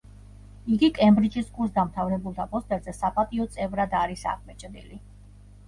იგი 0.75 0.87
კემბრიჯის 0.95 1.51
კურსდამთავრებულთა 1.57 2.47
პოსტერზე 2.55 2.95
საპატიო 3.03 3.47
წევრად 3.59 3.97
არის 4.03 4.27
აღბეჭდილი. 4.35 5.03